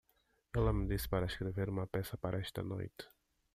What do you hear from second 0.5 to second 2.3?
Ela me disse para escrever uma peça